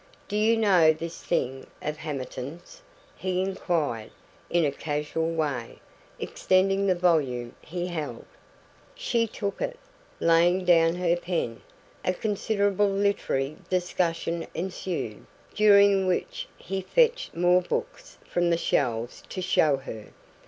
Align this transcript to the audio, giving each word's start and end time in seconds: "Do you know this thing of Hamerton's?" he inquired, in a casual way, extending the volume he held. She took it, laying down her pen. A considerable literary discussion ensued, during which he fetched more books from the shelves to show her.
"Do 0.27 0.35
you 0.35 0.57
know 0.57 0.91
this 0.91 1.21
thing 1.21 1.67
of 1.79 1.97
Hamerton's?" 1.97 2.81
he 3.15 3.39
inquired, 3.39 4.09
in 4.49 4.65
a 4.65 4.71
casual 4.71 5.29
way, 5.31 5.77
extending 6.19 6.87
the 6.87 6.95
volume 6.95 7.53
he 7.61 7.85
held. 7.85 8.25
She 8.95 9.27
took 9.27 9.61
it, 9.61 9.77
laying 10.19 10.65
down 10.65 10.95
her 10.95 11.15
pen. 11.15 11.61
A 12.03 12.15
considerable 12.15 12.89
literary 12.89 13.57
discussion 13.69 14.47
ensued, 14.55 15.23
during 15.53 16.07
which 16.07 16.47
he 16.57 16.81
fetched 16.81 17.35
more 17.35 17.61
books 17.61 18.17
from 18.27 18.49
the 18.49 18.57
shelves 18.57 19.21
to 19.29 19.39
show 19.39 19.77
her. 19.77 20.07